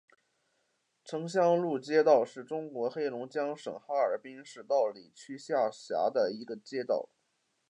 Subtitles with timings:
[1.05, 7.07] 城乡路街道是中国黑龙江省哈尔滨市道里区下辖的一个街道。